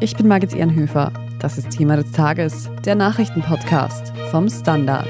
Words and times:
Ich 0.00 0.14
bin 0.14 0.28
Margit 0.28 0.54
Ehrenhöfer. 0.54 1.12
Das 1.40 1.58
ist 1.58 1.70
Thema 1.70 1.96
des 1.96 2.12
Tages, 2.12 2.70
der 2.84 2.94
Nachrichtenpodcast 2.94 4.12
vom 4.30 4.48
Standard. 4.48 5.08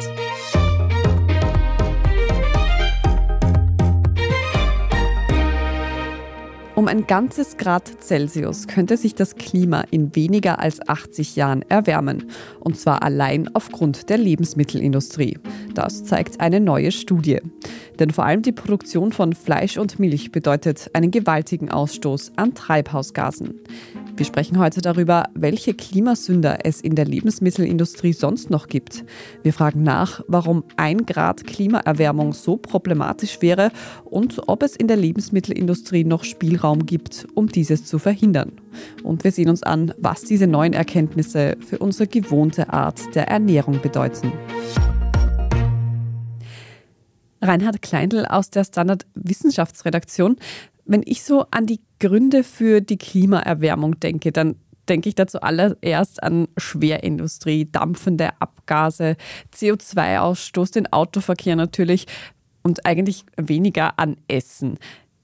Um 6.74 6.88
ein 6.88 7.06
ganzes 7.06 7.58
Grad 7.58 8.02
Celsius 8.02 8.66
könnte 8.66 8.96
sich 8.96 9.14
das 9.14 9.36
Klima 9.36 9.84
in 9.90 10.16
weniger 10.16 10.58
als 10.58 10.80
80 10.88 11.36
Jahren 11.36 11.62
erwärmen. 11.68 12.24
Und 12.60 12.78
zwar 12.78 13.02
allein 13.02 13.54
aufgrund 13.54 14.08
der 14.08 14.16
Lebensmittelindustrie. 14.16 15.38
Das 15.74 16.04
zeigt 16.04 16.40
eine 16.40 16.60
neue 16.60 16.92
Studie. 16.92 17.40
Denn 17.98 18.10
vor 18.10 18.24
allem 18.24 18.40
die 18.40 18.52
Produktion 18.52 19.12
von 19.12 19.34
Fleisch 19.34 19.76
und 19.76 19.98
Milch 19.98 20.32
bedeutet 20.32 20.88
einen 20.94 21.10
gewaltigen 21.10 21.70
Ausstoß 21.70 22.32
an 22.36 22.54
Treibhausgasen. 22.54 23.60
Wir 24.18 24.26
sprechen 24.26 24.58
heute 24.58 24.80
darüber, 24.80 25.28
welche 25.34 25.74
Klimasünder 25.74 26.58
es 26.64 26.80
in 26.80 26.96
der 26.96 27.04
Lebensmittelindustrie 27.04 28.12
sonst 28.12 28.50
noch 28.50 28.66
gibt. 28.66 29.04
Wir 29.44 29.52
fragen 29.52 29.84
nach, 29.84 30.22
warum 30.26 30.64
ein 30.76 31.06
Grad 31.06 31.46
Klimaerwärmung 31.46 32.32
so 32.32 32.56
problematisch 32.56 33.40
wäre 33.42 33.70
und 34.04 34.40
ob 34.48 34.64
es 34.64 34.74
in 34.74 34.88
der 34.88 34.96
Lebensmittelindustrie 34.96 36.02
noch 36.02 36.24
Spielraum 36.24 36.84
gibt, 36.84 37.28
um 37.36 37.46
dieses 37.46 37.84
zu 37.84 38.00
verhindern. 38.00 38.50
Und 39.04 39.22
wir 39.22 39.30
sehen 39.30 39.50
uns 39.50 39.62
an, 39.62 39.94
was 39.98 40.22
diese 40.22 40.48
neuen 40.48 40.72
Erkenntnisse 40.72 41.56
für 41.64 41.78
unsere 41.78 42.08
gewohnte 42.08 42.72
Art 42.72 43.14
der 43.14 43.28
Ernährung 43.28 43.80
bedeuten. 43.80 44.32
Reinhard 47.40 47.82
Kleindl 47.82 48.26
aus 48.26 48.50
der 48.50 48.64
Standard 48.64 49.06
Wissenschaftsredaktion. 49.14 50.38
Wenn 50.88 51.02
ich 51.04 51.22
so 51.22 51.44
an 51.50 51.66
die 51.66 51.80
Gründe 52.00 52.42
für 52.42 52.80
die 52.80 52.96
Klimaerwärmung 52.96 54.00
denke, 54.00 54.32
dann 54.32 54.56
denke 54.88 55.10
ich 55.10 55.14
dazu 55.14 55.42
allererst 55.42 56.22
an 56.22 56.48
Schwerindustrie, 56.56 57.68
dampfende 57.70 58.30
Abgase, 58.40 59.16
CO2-Ausstoß, 59.54 60.72
den 60.72 60.90
Autoverkehr 60.90 61.56
natürlich 61.56 62.06
und 62.62 62.86
eigentlich 62.86 63.24
weniger 63.36 63.98
an 63.98 64.16
Essen. 64.28 64.78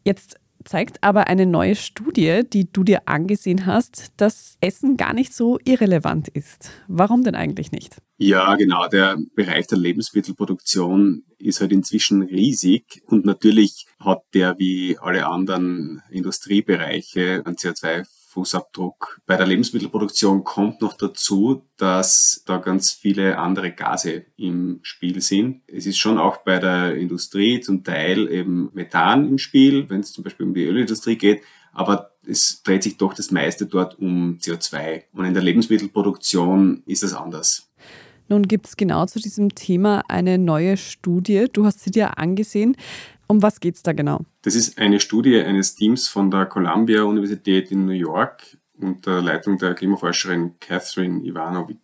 Jetzt 0.04 0.36
zeigt 0.64 1.02
aber 1.02 1.26
eine 1.26 1.46
neue 1.46 1.74
Studie, 1.74 2.42
die 2.50 2.70
du 2.70 2.84
dir 2.84 3.02
angesehen 3.06 3.66
hast, 3.66 4.12
dass 4.16 4.56
Essen 4.60 4.96
gar 4.96 5.12
nicht 5.12 5.34
so 5.34 5.58
irrelevant 5.64 6.28
ist. 6.28 6.70
Warum 6.88 7.22
denn 7.22 7.34
eigentlich 7.34 7.72
nicht? 7.72 7.98
Ja, 8.16 8.54
genau. 8.56 8.88
Der 8.88 9.18
Bereich 9.34 9.66
der 9.66 9.78
Lebensmittelproduktion 9.78 11.24
ist 11.38 11.60
halt 11.60 11.72
inzwischen 11.72 12.22
riesig 12.22 13.02
und 13.06 13.24
natürlich 13.26 13.86
hat 13.98 14.22
der 14.32 14.58
wie 14.58 14.96
alle 14.98 15.26
anderen 15.26 16.02
Industriebereiche 16.10 17.42
einen 17.44 17.56
CO2 17.56 18.06
Fußabdruck. 18.34 19.20
Bei 19.26 19.36
der 19.36 19.46
Lebensmittelproduktion 19.46 20.42
kommt 20.42 20.82
noch 20.82 20.94
dazu, 20.94 21.62
dass 21.76 22.42
da 22.46 22.58
ganz 22.58 22.92
viele 22.92 23.38
andere 23.38 23.70
Gase 23.70 24.26
im 24.36 24.80
Spiel 24.82 25.20
sind. 25.20 25.62
Es 25.68 25.86
ist 25.86 25.98
schon 25.98 26.18
auch 26.18 26.38
bei 26.38 26.58
der 26.58 26.96
Industrie 26.96 27.60
zum 27.60 27.84
Teil 27.84 28.28
eben 28.28 28.70
Methan 28.74 29.28
im 29.28 29.38
Spiel, 29.38 29.88
wenn 29.88 30.00
es 30.00 30.12
zum 30.12 30.24
Beispiel 30.24 30.46
um 30.46 30.54
die 30.54 30.64
Ölindustrie 30.64 31.16
geht, 31.16 31.42
aber 31.72 32.10
es 32.26 32.62
dreht 32.62 32.82
sich 32.82 32.96
doch 32.96 33.14
das 33.14 33.30
meiste 33.30 33.66
dort 33.66 33.98
um 33.98 34.38
CO2. 34.38 35.04
Und 35.12 35.24
in 35.24 35.34
der 35.34 35.42
Lebensmittelproduktion 35.42 36.82
ist 36.86 37.02
das 37.02 37.14
anders. 37.14 37.70
Nun 38.28 38.44
gibt 38.44 38.66
es 38.66 38.76
genau 38.76 39.04
zu 39.06 39.20
diesem 39.20 39.54
Thema 39.54 40.02
eine 40.08 40.38
neue 40.38 40.76
Studie. 40.76 41.46
Du 41.52 41.66
hast 41.66 41.80
sie 41.80 41.90
dir 41.90 42.18
angesehen. 42.18 42.74
Um 43.26 43.42
was 43.42 43.60
geht 43.60 43.76
es 43.76 43.82
da 43.82 43.92
genau? 43.92 44.20
Das 44.42 44.54
ist 44.54 44.78
eine 44.78 45.00
Studie 45.00 45.40
eines 45.40 45.74
Teams 45.74 46.08
von 46.08 46.30
der 46.30 46.46
Columbia 46.46 47.02
Universität 47.02 47.70
in 47.70 47.86
New 47.86 47.92
York 47.92 48.56
unter 48.78 49.22
Leitung 49.22 49.58
der 49.58 49.74
Klimaforscherin 49.74 50.54
Catherine 50.60 51.24
Ivanovic. 51.24 51.78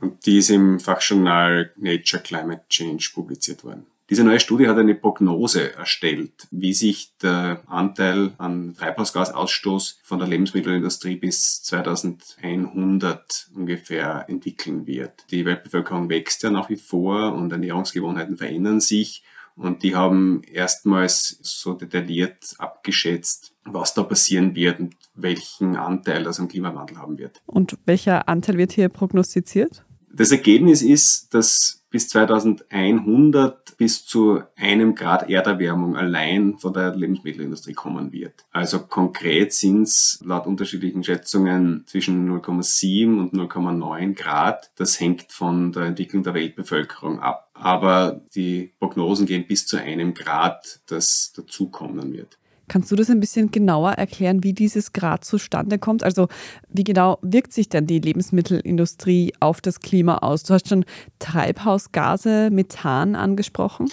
Und 0.00 0.24
die 0.26 0.38
ist 0.38 0.50
im 0.50 0.80
Fachjournal 0.80 1.72
Nature 1.76 2.22
Climate 2.22 2.64
Change 2.68 3.10
publiziert 3.14 3.64
worden. 3.64 3.86
Diese 4.10 4.22
neue 4.22 4.38
Studie 4.38 4.68
hat 4.68 4.76
eine 4.76 4.94
Prognose 4.94 5.74
erstellt, 5.74 6.46
wie 6.50 6.74
sich 6.74 7.16
der 7.22 7.62
Anteil 7.66 8.32
an 8.36 8.76
Treibhausgasausstoß 8.76 10.00
von 10.02 10.18
der 10.18 10.28
Lebensmittelindustrie 10.28 11.16
bis 11.16 11.62
2100 11.62 13.48
ungefähr 13.54 14.26
entwickeln 14.28 14.86
wird. 14.86 15.24
Die 15.30 15.46
Weltbevölkerung 15.46 16.10
wächst 16.10 16.42
ja 16.42 16.50
nach 16.50 16.68
wie 16.68 16.76
vor 16.76 17.32
und 17.32 17.50
Ernährungsgewohnheiten 17.50 18.36
verändern 18.36 18.80
sich. 18.80 19.22
Und 19.56 19.82
die 19.82 19.94
haben 19.94 20.42
erstmals 20.50 21.38
so 21.42 21.74
detailliert 21.74 22.54
abgeschätzt, 22.58 23.54
was 23.64 23.94
da 23.94 24.02
passieren 24.02 24.54
wird 24.54 24.80
und 24.80 24.96
welchen 25.14 25.76
Anteil 25.76 26.24
das 26.24 26.40
am 26.40 26.48
Klimawandel 26.48 26.98
haben 26.98 27.18
wird. 27.18 27.40
Und 27.46 27.78
welcher 27.86 28.28
Anteil 28.28 28.58
wird 28.58 28.72
hier 28.72 28.88
prognostiziert? 28.88 29.84
Das 30.12 30.30
Ergebnis 30.30 30.82
ist, 30.82 31.34
dass 31.34 31.84
bis 31.90 32.08
2100 32.08 33.76
bis 33.76 34.04
zu 34.04 34.42
einem 34.56 34.94
Grad 34.94 35.30
Erderwärmung 35.30 35.96
allein 35.96 36.58
von 36.58 36.72
der 36.72 36.94
Lebensmittelindustrie 36.94 37.72
kommen 37.72 38.12
wird. 38.12 38.46
Also 38.50 38.80
konkret 38.80 39.52
sind 39.52 39.82
es 39.82 40.20
laut 40.24 40.46
unterschiedlichen 40.46 41.04
Schätzungen 41.04 41.84
zwischen 41.86 42.28
0,7 42.28 43.18
und 43.18 43.32
0,9 43.34 44.14
Grad. 44.14 44.70
Das 44.76 44.98
hängt 44.98 45.32
von 45.32 45.72
der 45.72 45.84
Entwicklung 45.84 46.22
der 46.24 46.34
Weltbevölkerung 46.34 47.20
ab. 47.20 47.43
Aber 47.54 48.20
die 48.34 48.72
Prognosen 48.78 49.26
gehen 49.26 49.46
bis 49.46 49.66
zu 49.66 49.76
einem 49.76 50.12
Grad, 50.12 50.80
das 50.86 51.32
dazukommen 51.34 52.12
wird. 52.12 52.38
Kannst 52.66 52.90
du 52.90 52.96
das 52.96 53.10
ein 53.10 53.20
bisschen 53.20 53.50
genauer 53.50 53.92
erklären, 53.92 54.42
wie 54.42 54.54
dieses 54.54 54.92
Grad 54.92 55.24
zustande 55.24 55.78
kommt? 55.78 56.02
Also 56.02 56.28
wie 56.68 56.84
genau 56.84 57.18
wirkt 57.22 57.52
sich 57.52 57.68
denn 57.68 57.86
die 57.86 57.98
Lebensmittelindustrie 57.98 59.34
auf 59.40 59.60
das 59.60 59.80
Klima 59.80 60.18
aus? 60.18 60.44
Du 60.44 60.54
hast 60.54 60.68
schon 60.68 60.84
Treibhausgase, 61.18 62.48
Methan 62.50 63.16
angesprochen. 63.16 63.90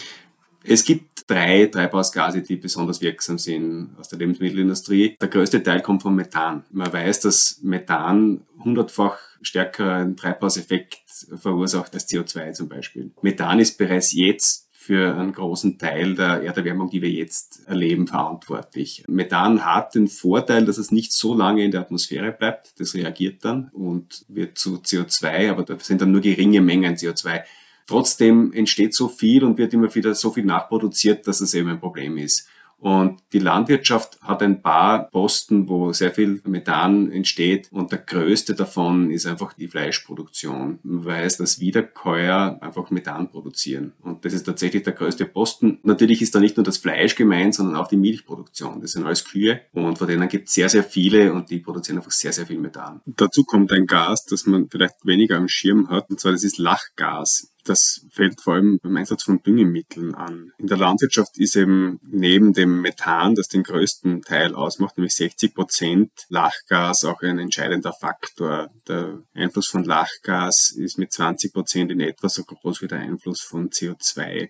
Es 0.63 0.85
gibt 0.85 1.29
drei 1.29 1.65
Treibhausgase, 1.65 2.41
die 2.41 2.55
besonders 2.55 3.01
wirksam 3.01 3.37
sind 3.37 3.89
aus 3.99 4.09
der 4.09 4.19
Lebensmittelindustrie. 4.19 5.17
Der 5.19 5.27
größte 5.27 5.63
Teil 5.63 5.81
kommt 5.81 6.03
vom 6.03 6.15
Methan. 6.15 6.63
Man 6.71 6.91
weiß, 6.93 7.21
dass 7.21 7.59
Methan 7.61 8.41
hundertfach 8.63 9.17
stärkeren 9.41 10.15
Treibhauseffekt 10.15 11.27
verursacht 11.35 11.93
als 11.93 12.09
CO2 12.09 12.53
zum 12.53 12.69
Beispiel. 12.69 13.11
Methan 13.21 13.59
ist 13.59 13.77
bereits 13.77 14.13
jetzt 14.13 14.69
für 14.81 15.15
einen 15.15 15.31
großen 15.31 15.77
Teil 15.77 16.15
der 16.15 16.41
Erderwärmung, 16.41 16.89
die 16.89 17.03
wir 17.03 17.11
jetzt 17.11 17.67
erleben, 17.67 18.07
verantwortlich. 18.07 19.03
Methan 19.07 19.63
hat 19.63 19.93
den 19.93 20.07
Vorteil, 20.07 20.65
dass 20.65 20.79
es 20.79 20.91
nicht 20.91 21.13
so 21.13 21.35
lange 21.35 21.63
in 21.63 21.69
der 21.69 21.81
Atmosphäre 21.81 22.31
bleibt. 22.31 22.79
Das 22.79 22.95
reagiert 22.95 23.45
dann 23.45 23.69
und 23.73 24.25
wird 24.27 24.57
zu 24.57 24.77
CO2, 24.77 25.51
aber 25.51 25.63
da 25.63 25.77
sind 25.79 26.01
dann 26.01 26.11
nur 26.11 26.21
geringe 26.21 26.61
Mengen 26.61 26.95
CO2. 26.95 27.43
Trotzdem 27.85 28.53
entsteht 28.53 28.95
so 28.95 29.07
viel 29.07 29.43
und 29.43 29.59
wird 29.59 29.73
immer 29.73 29.93
wieder 29.93 30.15
so 30.15 30.31
viel 30.31 30.45
nachproduziert, 30.45 31.27
dass 31.27 31.41
es 31.41 31.53
eben 31.53 31.69
ein 31.69 31.79
Problem 31.79 32.17
ist. 32.17 32.47
Und 32.81 33.21
die 33.31 33.39
Landwirtschaft 33.39 34.19
hat 34.23 34.41
ein 34.41 34.63
paar 34.63 35.07
Posten, 35.11 35.69
wo 35.69 35.93
sehr 35.93 36.11
viel 36.11 36.41
Methan 36.45 37.11
entsteht. 37.11 37.69
Und 37.71 37.91
der 37.91 37.99
größte 37.99 38.55
davon 38.55 39.11
ist 39.11 39.27
einfach 39.27 39.53
die 39.53 39.67
Fleischproduktion. 39.67 40.79
Man 40.81 41.05
weiß, 41.05 41.37
dass 41.37 41.59
Wiederkäuer 41.59 42.57
einfach 42.59 42.89
Methan 42.89 43.29
produzieren. 43.29 43.93
Und 44.01 44.25
das 44.25 44.33
ist 44.33 44.47
tatsächlich 44.47 44.81
der 44.81 44.93
größte 44.93 45.25
Posten. 45.25 45.77
Natürlich 45.83 46.23
ist 46.23 46.33
da 46.33 46.39
nicht 46.39 46.57
nur 46.57 46.63
das 46.63 46.79
Fleisch 46.79 47.15
gemeint, 47.15 47.53
sondern 47.53 47.75
auch 47.75 47.87
die 47.87 47.97
Milchproduktion. 47.97 48.81
Das 48.81 48.93
sind 48.93 49.05
alles 49.05 49.25
Kühe. 49.25 49.61
Und 49.73 49.99
von 49.99 50.07
denen 50.07 50.27
gibt 50.27 50.47
es 50.47 50.55
sehr, 50.55 50.67
sehr 50.67 50.83
viele 50.83 51.33
und 51.33 51.51
die 51.51 51.59
produzieren 51.59 51.99
einfach 51.99 52.09
sehr, 52.09 52.33
sehr 52.33 52.47
viel 52.47 52.57
Methan. 52.57 53.01
Dazu 53.05 53.43
kommt 53.43 53.71
ein 53.71 53.85
Gas, 53.85 54.25
das 54.25 54.47
man 54.47 54.69
vielleicht 54.71 55.05
weniger 55.05 55.37
am 55.37 55.47
Schirm 55.47 55.87
hat. 55.89 56.09
Und 56.09 56.19
zwar 56.19 56.31
das 56.31 56.43
ist 56.43 56.57
Lachgas. 56.57 57.50
Das 57.65 58.05
fällt 58.11 58.41
vor 58.41 58.55
allem 58.55 58.79
beim 58.81 58.97
Einsatz 58.97 59.23
von 59.23 59.41
Düngemitteln 59.41 60.15
an. 60.15 60.51
In 60.57 60.67
der 60.67 60.77
Landwirtschaft 60.77 61.37
ist 61.37 61.55
eben 61.55 61.99
neben 62.03 62.53
dem 62.53 62.81
Methan, 62.81 63.35
das 63.35 63.47
den 63.47 63.63
größten 63.63 64.21
Teil 64.21 64.55
ausmacht, 64.55 64.97
nämlich 64.97 65.15
60 65.15 65.53
Prozent, 65.53 66.11
Lachgas 66.29 67.05
auch 67.05 67.21
ein 67.21 67.39
entscheidender 67.39 67.93
Faktor. 67.93 68.69
Der 68.87 69.21
Einfluss 69.33 69.67
von 69.67 69.83
Lachgas 69.83 70.71
ist 70.71 70.97
mit 70.97 71.11
20 71.11 71.53
Prozent 71.53 71.91
in 71.91 71.99
etwa 71.99 72.29
so 72.29 72.43
groß 72.43 72.81
wie 72.81 72.87
der 72.87 72.99
Einfluss 72.99 73.41
von 73.41 73.69
CO2. 73.69 74.49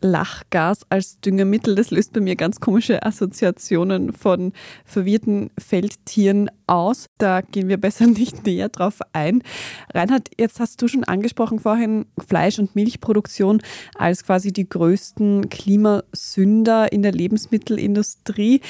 Lachgas 0.00 0.80
als 0.88 1.20
Düngemittel, 1.20 1.74
das 1.74 1.90
löst 1.90 2.12
bei 2.12 2.20
mir 2.20 2.36
ganz 2.36 2.60
komische 2.60 3.02
Assoziationen 3.02 4.12
von 4.12 4.52
verwirrten 4.84 5.50
Feldtieren 5.58 6.50
aus. 6.66 7.06
Da 7.18 7.40
gehen 7.40 7.68
wir 7.68 7.76
besser 7.76 8.06
nicht 8.06 8.46
näher 8.46 8.68
drauf 8.68 9.00
ein. 9.12 9.42
Reinhard, 9.94 10.30
jetzt 10.38 10.60
hast 10.60 10.80
du 10.82 10.88
schon 10.88 11.04
angesprochen 11.04 11.58
vorhin 11.58 12.06
Fleisch- 12.26 12.58
und 12.58 12.74
Milchproduktion 12.74 13.62
als 13.94 14.24
quasi 14.24 14.52
die 14.52 14.68
größten 14.68 15.48
Klimasünder 15.48 16.92
in 16.92 17.02
der 17.02 17.12
Lebensmittelindustrie. 17.12 18.60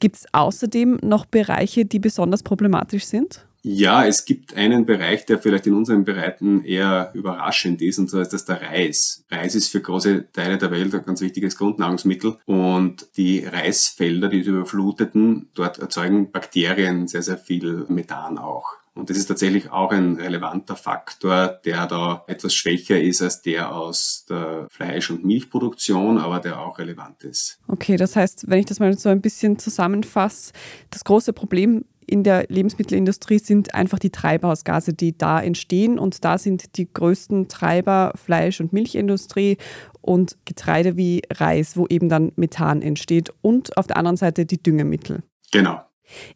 Gibt 0.00 0.16
es 0.16 0.26
außerdem 0.32 0.98
noch 1.02 1.26
Bereiche, 1.26 1.84
die 1.84 2.00
besonders 2.00 2.42
problematisch 2.42 3.04
sind? 3.04 3.46
Ja, 3.64 4.04
es 4.04 4.24
gibt 4.24 4.56
einen 4.56 4.86
Bereich, 4.86 5.24
der 5.24 5.38
vielleicht 5.38 5.68
in 5.68 5.74
unseren 5.74 6.04
Bereichen 6.04 6.64
eher 6.64 7.12
überraschend 7.14 7.80
ist, 7.80 7.98
und 7.98 8.10
zwar 8.10 8.22
ist 8.22 8.32
das 8.32 8.44
der 8.44 8.60
Reis. 8.60 9.24
Reis 9.30 9.54
ist 9.54 9.68
für 9.68 9.80
große 9.80 10.32
Teile 10.32 10.58
der 10.58 10.72
Welt 10.72 10.92
ein 10.92 11.04
ganz 11.04 11.20
wichtiges 11.20 11.56
Grundnahrungsmittel 11.56 12.38
und 12.44 13.06
die 13.16 13.44
Reisfelder, 13.44 14.28
die 14.28 14.40
überfluteten, 14.40 15.48
dort 15.54 15.78
erzeugen 15.78 16.32
Bakterien 16.32 17.06
sehr, 17.06 17.22
sehr 17.22 17.38
viel 17.38 17.86
Methan 17.88 18.38
auch. 18.38 18.82
Und 18.94 19.08
das 19.08 19.16
ist 19.16 19.26
tatsächlich 19.26 19.70
auch 19.70 19.90
ein 19.90 20.16
relevanter 20.16 20.76
Faktor, 20.76 21.60
der 21.64 21.86
da 21.86 22.24
etwas 22.26 22.54
schwächer 22.54 23.00
ist 23.00 23.22
als 23.22 23.40
der 23.40 23.74
aus 23.74 24.26
der 24.28 24.66
Fleisch- 24.70 25.10
und 25.10 25.24
Milchproduktion, 25.24 26.18
aber 26.18 26.40
der 26.40 26.60
auch 26.60 26.78
relevant 26.78 27.24
ist. 27.24 27.58
Okay, 27.68 27.96
das 27.96 28.16
heißt, 28.16 28.50
wenn 28.50 28.58
ich 28.58 28.66
das 28.66 28.80
mal 28.80 28.96
so 28.98 29.08
ein 29.08 29.22
bisschen 29.22 29.58
zusammenfasse, 29.58 30.52
das 30.90 31.04
große 31.04 31.32
Problem 31.32 31.86
in 32.12 32.22
der 32.22 32.44
Lebensmittelindustrie 32.48 33.38
sind 33.38 33.74
einfach 33.74 33.98
die 33.98 34.10
Treibhausgase, 34.10 34.92
die 34.92 35.16
da 35.16 35.40
entstehen. 35.40 35.98
Und 35.98 36.24
da 36.24 36.36
sind 36.36 36.76
die 36.76 36.92
größten 36.92 37.48
Treiber 37.48 38.12
Fleisch- 38.22 38.60
und 38.60 38.74
Milchindustrie 38.74 39.56
und 40.02 40.36
Getreide 40.44 40.98
wie 40.98 41.22
Reis, 41.32 41.76
wo 41.76 41.86
eben 41.86 42.10
dann 42.10 42.32
Methan 42.36 42.82
entsteht. 42.82 43.32
Und 43.40 43.76
auf 43.78 43.86
der 43.86 43.96
anderen 43.96 44.18
Seite 44.18 44.44
die 44.44 44.62
Düngemittel. 44.62 45.22
Genau. 45.52 45.80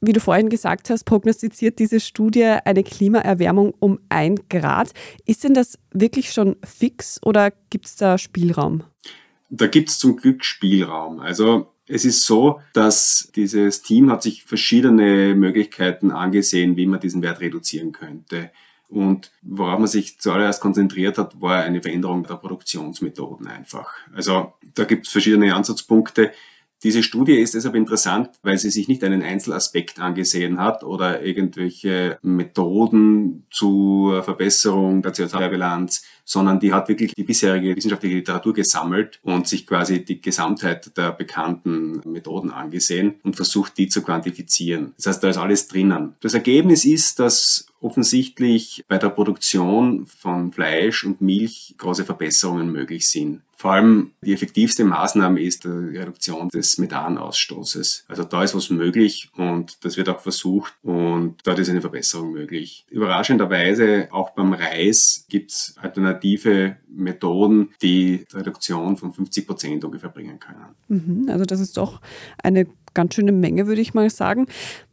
Wie 0.00 0.14
du 0.14 0.20
vorhin 0.20 0.48
gesagt 0.48 0.88
hast, 0.88 1.04
prognostiziert 1.04 1.78
diese 1.78 2.00
Studie 2.00 2.56
eine 2.64 2.82
Klimaerwärmung 2.82 3.74
um 3.78 3.98
ein 4.08 4.36
Grad. 4.48 4.92
Ist 5.26 5.44
denn 5.44 5.52
das 5.52 5.78
wirklich 5.92 6.32
schon 6.32 6.56
fix 6.64 7.20
oder 7.22 7.52
gibt 7.68 7.84
es 7.84 7.96
da 7.96 8.16
Spielraum? 8.16 8.84
Da 9.50 9.66
gibt 9.66 9.90
es 9.90 9.98
zum 9.98 10.16
Glück 10.16 10.42
Spielraum. 10.42 11.20
Also 11.20 11.75
es 11.88 12.04
ist 12.04 12.24
so, 12.24 12.60
dass 12.72 13.30
dieses 13.36 13.82
Team 13.82 14.10
hat 14.10 14.22
sich 14.22 14.44
verschiedene 14.44 15.34
Möglichkeiten 15.34 16.10
angesehen, 16.10 16.76
wie 16.76 16.86
man 16.86 17.00
diesen 17.00 17.22
Wert 17.22 17.40
reduzieren 17.40 17.92
könnte. 17.92 18.50
Und 18.88 19.32
worauf 19.42 19.78
man 19.78 19.88
sich 19.88 20.18
zuallererst 20.18 20.60
konzentriert 20.60 21.18
hat, 21.18 21.40
war 21.40 21.62
eine 21.62 21.82
Veränderung 21.82 22.22
der 22.24 22.34
Produktionsmethoden 22.34 23.46
einfach. 23.48 23.92
Also 24.14 24.52
da 24.74 24.84
gibt 24.84 25.06
es 25.06 25.12
verschiedene 25.12 25.54
Ansatzpunkte. 25.54 26.32
Diese 26.82 27.02
Studie 27.02 27.38
ist 27.38 27.54
deshalb 27.54 27.74
interessant, 27.74 28.30
weil 28.42 28.58
sie 28.58 28.70
sich 28.70 28.86
nicht 28.86 29.02
einen 29.02 29.22
Einzelaspekt 29.22 29.98
angesehen 29.98 30.60
hat 30.60 30.84
oder 30.84 31.22
irgendwelche 31.22 32.18
Methoden 32.22 33.46
zur 33.50 34.22
Verbesserung 34.22 35.02
der 35.02 35.14
CO2-Bilanz, 35.14 36.04
sondern 36.26 36.60
die 36.60 36.74
hat 36.74 36.88
wirklich 36.88 37.14
die 37.14 37.22
bisherige 37.22 37.74
wissenschaftliche 37.74 38.16
Literatur 38.16 38.52
gesammelt 38.52 39.20
und 39.22 39.46
sich 39.46 39.66
quasi 39.66 40.04
die 40.04 40.20
Gesamtheit 40.20 40.94
der 40.98 41.12
bekannten 41.12 42.02
Methoden 42.04 42.50
angesehen 42.50 43.14
und 43.22 43.36
versucht, 43.36 43.78
die 43.78 43.88
zu 43.88 44.02
quantifizieren. 44.02 44.92
Das 44.96 45.06
heißt, 45.06 45.24
da 45.24 45.28
ist 45.28 45.38
alles 45.38 45.68
drinnen. 45.68 46.16
Das 46.20 46.34
Ergebnis 46.34 46.84
ist, 46.84 47.20
dass 47.20 47.66
offensichtlich 47.80 48.84
bei 48.88 48.98
der 48.98 49.10
Produktion 49.10 50.06
von 50.06 50.52
Fleisch 50.52 51.04
und 51.04 51.20
Milch 51.20 51.74
große 51.78 52.04
Verbesserungen 52.04 52.72
möglich 52.72 53.06
sind. 53.06 53.42
Vor 53.58 53.72
allem 53.72 54.12
die 54.20 54.34
effektivste 54.34 54.84
Maßnahme 54.84 55.40
ist 55.40 55.64
die 55.64 55.68
Reduktion 55.68 56.50
des 56.50 56.76
Methanausstoßes. 56.76 58.04
Also 58.06 58.24
da 58.24 58.42
ist 58.42 58.54
was 58.54 58.68
möglich 58.68 59.30
und 59.34 59.82
das 59.82 59.96
wird 59.96 60.10
auch 60.10 60.20
versucht 60.20 60.74
und 60.82 61.36
dort 61.42 61.58
ist 61.58 61.70
eine 61.70 61.80
Verbesserung 61.80 62.32
möglich. 62.32 62.84
Überraschenderweise 62.90 64.08
auch 64.10 64.30
beim 64.30 64.52
Reis 64.52 65.24
gibt 65.30 65.52
es 65.52 65.74
alternative 66.16 66.76
Methoden, 66.88 67.70
die, 67.82 68.24
Reduktion 68.32 68.96
von 68.96 69.12
50 69.12 69.46
Prozent 69.46 69.84
ungefähr 69.84 70.10
bringen 70.10 70.38
können. 70.38 70.64
Mhm, 70.88 71.28
also 71.28 71.44
das 71.44 71.60
ist 71.60 71.76
doch 71.76 72.00
eine 72.42 72.66
ganz 72.94 73.14
schöne 73.14 73.32
Menge, 73.32 73.66
würde 73.66 73.80
ich 73.80 73.94
mal 73.94 74.08
sagen. 74.10 74.46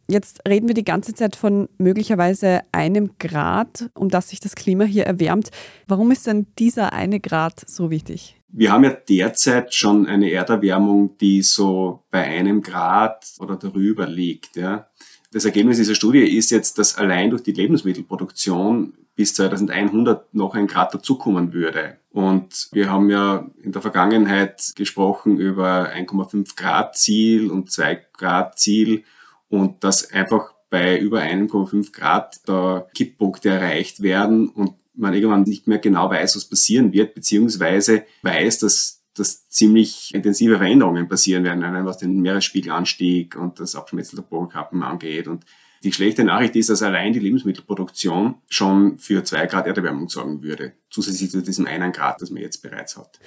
Jetzt 0.10 0.42
reden 0.48 0.68
wir 0.68 0.76
die 0.76 0.84
ganze 0.84 1.14
Zeit 1.14 1.36
von 1.36 1.70
möglicherweise 1.78 2.62
einem 2.74 3.12
Grad, 3.20 3.90
um 3.94 4.10
das 4.10 4.30
sich 4.30 4.42
das 4.42 4.56
Klima 4.56 4.84
hier 4.84 5.06
erwärmt. 5.06 5.50
Warum 5.88 6.12
ist 6.12 6.28
denn 6.28 6.48
dieser 6.60 6.92
eine 6.92 7.22
Grad 7.22 7.68
so 7.68 7.90
wichtig? 7.90 8.36
Wir 8.50 8.72
haben 8.72 8.84
ja 8.84 8.92
derzeit 8.92 9.74
schon 9.74 10.06
eine 10.06 10.30
Erderwärmung, 10.30 11.18
die 11.20 11.42
so 11.42 12.04
bei 12.12 12.24
einem 12.24 12.62
Grad 12.62 13.26
oder 13.40 13.56
darüber 13.56 14.06
liegt. 14.06 14.58
Ja. 14.58 14.88
Das 15.32 15.46
Ergebnis 15.46 15.78
dieser 15.78 15.96
Studie 15.96 16.20
ist 16.20 16.52
jetzt, 16.52 16.78
dass 16.78 16.98
allein 16.98 17.32
durch 17.32 17.42
die 17.42 17.54
Lebensmittelproduktion 17.54 18.94
bis 19.16 19.36
2100 19.36 20.34
noch 20.34 20.56
ein 20.56 20.68
Grad 20.68 20.94
dazukommen 20.94 21.54
würde. 21.54 21.98
Und 22.12 22.70
wir 22.72 22.92
haben 22.92 23.10
ja 23.10 23.50
in 23.62 23.72
der 23.72 23.82
Vergangenheit 23.82 24.74
gesprochen 24.76 25.38
über 25.38 25.92
1,5 25.92 26.56
Grad 26.56 26.98
Ziel 26.98 27.52
und 27.52 27.72
2 27.72 28.06
Grad 28.14 28.58
Ziel 28.60 29.04
und 29.50 29.84
dass 29.84 30.12
einfach 30.12 30.54
bei 30.70 30.98
über 30.98 31.22
1,5 31.22 31.94
Grad 31.94 32.40
da 32.46 32.88
Kipppunkte 32.96 33.50
erreicht 33.50 34.02
werden 34.02 34.50
und 34.50 34.74
man 34.96 35.14
irgendwann 35.14 35.44
nicht 35.44 35.68
mehr 35.68 35.80
genau 35.80 36.10
weiß, 36.10 36.36
was 36.36 36.46
passieren 36.46 36.94
wird, 36.94 37.14
beziehungsweise 37.14 38.06
weiß, 38.24 38.60
dass, 38.60 39.04
dass 39.16 39.48
ziemlich 39.50 40.14
intensive 40.14 40.58
Veränderungen 40.58 41.08
passieren 41.08 41.44
werden, 41.44 41.86
was 41.86 41.98
den 41.98 42.22
Meeresspiegelanstieg 42.22 43.36
und 43.36 43.60
das 43.60 43.76
Abschmelzen 43.76 44.18
der 44.18 44.24
Bogenkappen 44.24 44.84
angeht. 44.84 45.28
Und 45.28 45.46
die 45.84 45.92
schlechte 45.92 46.24
Nachricht 46.24 46.56
ist, 46.56 46.70
dass 46.70 46.82
allein 46.82 47.14
die 47.14 47.20
Lebensmittelproduktion 47.20 48.36
schon 48.50 48.98
für 48.98 49.24
zwei 49.24 49.46
Grad 49.46 49.68
Erderwärmung 49.68 50.10
sorgen 50.10 50.42
würde, 50.42 50.74
zusätzlich 50.90 51.32
zu 51.32 51.42
diesem 51.42 51.68
einen 51.68 51.92
Grad, 51.92 52.22
das 52.22 52.32
man 52.32 52.42
jetzt 52.42 52.62
bereits 52.62 52.98
hat. 52.98 53.20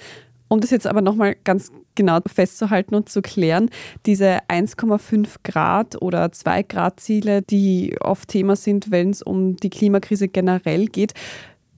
Um 0.49 0.61
das 0.61 0.71
jetzt 0.71 0.87
aber 0.87 1.01
nochmal 1.01 1.35
ganz 1.43 1.71
genau 1.95 2.19
festzuhalten 2.25 2.95
und 2.95 3.09
zu 3.09 3.21
klären, 3.21 3.69
diese 4.05 4.39
1,5 4.47 5.27
Grad 5.43 6.01
oder 6.01 6.31
2 6.31 6.63
Grad 6.63 6.99
Ziele, 6.99 7.41
die 7.41 7.97
oft 7.99 8.29
Thema 8.29 8.55
sind, 8.55 8.89
wenn 8.89 9.09
es 9.09 9.21
um 9.21 9.57
die 9.57 9.69
Klimakrise 9.69 10.29
generell 10.29 10.85
geht, 10.85 11.13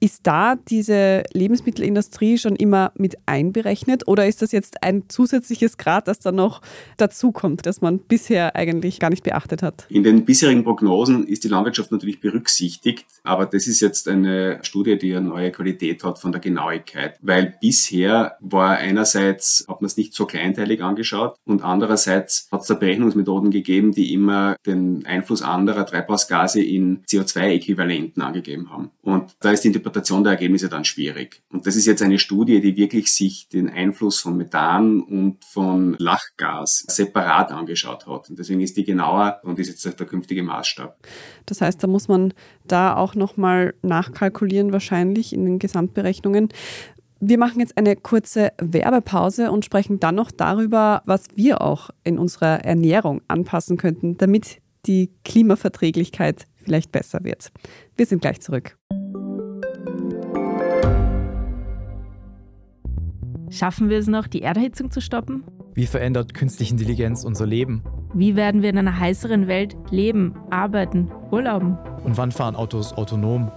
ist 0.00 0.26
da 0.26 0.56
diese 0.56 1.22
Lebensmittelindustrie 1.32 2.38
schon 2.38 2.56
immer 2.56 2.92
mit 2.96 3.16
einberechnet 3.26 4.08
oder 4.08 4.26
ist 4.26 4.42
das 4.42 4.52
jetzt 4.52 4.82
ein 4.82 5.04
zusätzliches 5.08 5.76
Grad, 5.76 6.08
das 6.08 6.18
dann 6.18 6.36
noch 6.36 6.62
dazukommt, 6.96 7.66
das 7.66 7.80
man 7.80 7.98
bisher 7.98 8.56
eigentlich 8.56 8.98
gar 8.98 9.10
nicht 9.10 9.24
beachtet 9.24 9.62
hat? 9.62 9.86
In 9.88 10.02
den 10.02 10.24
bisherigen 10.24 10.64
Prognosen 10.64 11.26
ist 11.26 11.44
die 11.44 11.48
Landwirtschaft 11.48 11.92
natürlich 11.92 12.20
berücksichtigt, 12.20 13.06
aber 13.22 13.46
das 13.46 13.66
ist 13.66 13.80
jetzt 13.80 14.08
eine 14.08 14.58
Studie, 14.62 14.96
die 14.96 15.14
eine 15.14 15.28
neue 15.28 15.50
Qualität 15.52 16.02
hat 16.02 16.18
von 16.18 16.32
der 16.32 16.40
Genauigkeit, 16.40 17.18
weil 17.20 17.54
bisher 17.60 18.36
war 18.40 18.78
einerseits, 18.78 19.66
hat 19.68 19.80
man 19.82 19.86
es 19.86 19.96
nicht 19.96 20.14
so 20.14 20.26
kleinteilig 20.26 20.82
angeschaut 20.82 21.36
und 21.44 21.62
andererseits 21.62 22.48
hat 22.50 22.62
es 22.62 22.68
da 22.68 22.74
Berechnungsmethoden 22.74 23.50
gegeben, 23.50 23.92
die 23.92 24.14
immer 24.14 24.56
den 24.66 25.04
Einfluss 25.04 25.42
anderer 25.42 25.84
Treibhausgase 25.84 26.62
in 26.62 27.02
CO2-Äquivalenten 27.04 28.22
angegeben 28.22 28.70
haben. 28.70 28.90
Und 29.02 29.34
da 29.40 29.50
ist 29.50 29.64
die 29.64 29.68
der 29.90 30.32
Ergebnisse 30.32 30.68
dann 30.68 30.84
schwierig. 30.84 31.42
Und 31.50 31.66
das 31.66 31.76
ist 31.76 31.86
jetzt 31.86 32.02
eine 32.02 32.18
Studie, 32.18 32.60
die 32.60 32.76
wirklich 32.76 33.12
sich 33.12 33.48
den 33.48 33.68
Einfluss 33.68 34.20
von 34.20 34.36
Methan 34.36 35.00
und 35.00 35.44
von 35.44 35.96
Lachgas 35.98 36.84
separat 36.88 37.52
angeschaut 37.52 38.06
hat. 38.06 38.30
Und 38.30 38.38
deswegen 38.38 38.60
ist 38.60 38.76
die 38.76 38.84
genauer 38.84 39.40
und 39.42 39.58
ist 39.58 39.68
jetzt 39.68 39.98
der 39.98 40.06
künftige 40.06 40.42
Maßstab. 40.42 40.98
Das 41.46 41.60
heißt, 41.60 41.82
da 41.82 41.86
muss 41.86 42.08
man 42.08 42.32
da 42.64 42.96
auch 42.96 43.14
nochmal 43.14 43.74
nachkalkulieren, 43.82 44.72
wahrscheinlich 44.72 45.32
in 45.32 45.44
den 45.44 45.58
Gesamtberechnungen. 45.58 46.48
Wir 47.20 47.36
machen 47.36 47.60
jetzt 47.60 47.76
eine 47.76 47.96
kurze 47.96 48.52
Werbepause 48.58 49.50
und 49.50 49.64
sprechen 49.64 50.00
dann 50.00 50.14
noch 50.14 50.30
darüber, 50.30 51.02
was 51.04 51.24
wir 51.34 51.60
auch 51.60 51.90
in 52.02 52.18
unserer 52.18 52.64
Ernährung 52.64 53.20
anpassen 53.28 53.76
könnten, 53.76 54.16
damit 54.16 54.62
die 54.86 55.10
Klimaverträglichkeit 55.24 56.46
vielleicht 56.56 56.92
besser 56.92 57.22
wird. 57.22 57.52
Wir 57.96 58.06
sind 58.06 58.22
gleich 58.22 58.40
zurück. 58.40 58.79
Schaffen 63.50 63.90
wir 63.90 63.98
es 63.98 64.06
noch, 64.06 64.28
die 64.28 64.42
Erderhitzung 64.42 64.92
zu 64.92 65.00
stoppen? 65.00 65.42
Wie 65.74 65.86
verändert 65.86 66.34
künstliche 66.34 66.72
Intelligenz 66.72 67.24
unser 67.24 67.46
Leben? 67.46 67.82
Wie 68.14 68.36
werden 68.36 68.62
wir 68.62 68.70
in 68.70 68.78
einer 68.78 68.98
heißeren 68.98 69.48
Welt 69.48 69.76
leben, 69.90 70.36
arbeiten, 70.50 71.10
urlauben? 71.32 71.76
Und 72.04 72.16
wann 72.16 72.30
fahren 72.30 72.54
Autos 72.54 72.92
autonom? 72.92 73.50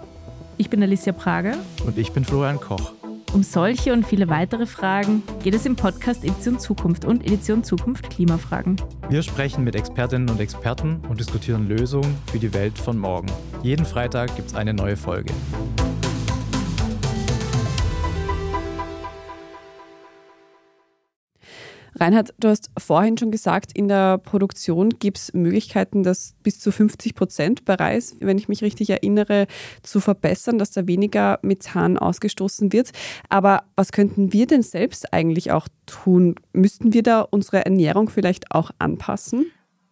Ich 0.57 0.69
bin 0.69 0.81
Alicia 0.81 1.13
Prager. 1.13 1.55
Und 1.85 1.97
ich 1.97 2.11
bin 2.11 2.25
Florian 2.25 2.59
Koch. 2.59 2.93
Um 3.33 3.41
solche 3.43 3.93
und 3.93 4.05
viele 4.05 4.29
weitere 4.29 4.65
Fragen 4.65 5.23
geht 5.43 5.55
es 5.55 5.65
im 5.65 5.75
Podcast 5.75 6.23
Edition 6.23 6.59
Zukunft 6.59 7.05
und 7.05 7.25
Edition 7.25 7.63
Zukunft 7.63 8.09
Klimafragen. 8.09 8.75
Wir 9.09 9.23
sprechen 9.23 9.63
mit 9.63 9.75
Expertinnen 9.75 10.29
und 10.29 10.39
Experten 10.39 11.01
und 11.09 11.19
diskutieren 11.19 11.67
Lösungen 11.67 12.15
für 12.31 12.39
die 12.39 12.53
Welt 12.53 12.77
von 12.77 12.97
morgen. 12.97 13.27
Jeden 13.63 13.85
Freitag 13.85 14.35
gibt 14.35 14.49
es 14.49 14.55
eine 14.55 14.73
neue 14.73 14.97
Folge. 14.97 15.33
Reinhard, 21.95 22.33
du 22.39 22.47
hast 22.47 22.71
vorhin 22.77 23.17
schon 23.17 23.31
gesagt, 23.31 23.71
in 23.73 23.87
der 23.87 24.17
Produktion 24.17 24.89
gibt 24.89 25.17
es 25.17 25.33
Möglichkeiten, 25.33 26.03
das 26.03 26.35
bis 26.43 26.59
zu 26.59 26.71
50 26.71 27.15
Prozent 27.15 27.65
bei 27.65 27.75
Reis, 27.75 28.15
wenn 28.19 28.37
ich 28.37 28.49
mich 28.49 28.63
richtig 28.63 28.89
erinnere, 28.89 29.47
zu 29.83 29.99
verbessern, 29.99 30.57
dass 30.57 30.71
da 30.71 30.87
weniger 30.87 31.39
Methan 31.41 31.97
ausgestoßen 31.97 32.73
wird. 32.73 32.91
Aber 33.29 33.63
was 33.75 33.91
könnten 33.91 34.33
wir 34.33 34.47
denn 34.47 34.63
selbst 34.63 35.13
eigentlich 35.13 35.51
auch 35.51 35.67
tun? 35.85 36.35
Müssten 36.53 36.93
wir 36.93 37.03
da 37.03 37.21
unsere 37.21 37.65
Ernährung 37.65 38.09
vielleicht 38.09 38.51
auch 38.51 38.71
anpassen? 38.79 39.45